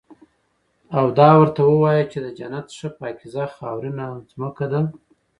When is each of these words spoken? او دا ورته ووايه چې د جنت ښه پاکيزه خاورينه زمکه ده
او 0.97 1.05
دا 1.19 1.29
ورته 1.39 1.61
ووايه 1.65 2.05
چې 2.11 2.17
د 2.25 2.27
جنت 2.37 2.67
ښه 2.77 2.89
پاکيزه 2.99 3.45
خاورينه 3.55 4.05
زمکه 4.31 4.65
ده 4.71 4.81